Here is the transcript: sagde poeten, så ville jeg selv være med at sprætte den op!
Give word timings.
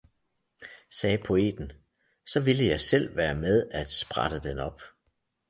sagde 0.89 1.17
poeten, 1.23 1.71
så 2.25 2.39
ville 2.39 2.65
jeg 2.65 2.81
selv 2.81 3.15
være 3.17 3.35
med 3.35 3.69
at 3.71 3.91
sprætte 3.91 4.39
den 4.39 4.59
op! 4.59 4.81